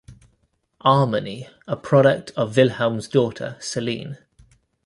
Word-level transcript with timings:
Armony 0.83 1.47
a 1.67 1.75
product 1.75 2.31
of 2.35 2.55
Wilheim's 2.55 3.07
daughter, 3.07 3.55
Selene. 3.59 4.17